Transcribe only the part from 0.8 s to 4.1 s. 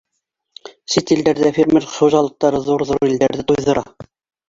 Сит илдәрҙә фермер хужалыҡтары ҙур-ҙур илдәрҙе туйҙыра!